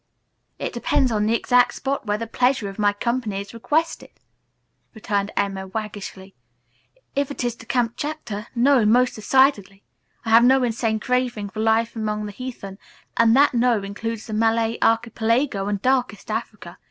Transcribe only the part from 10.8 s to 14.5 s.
craving for life among the heathen, and that 'no' includes the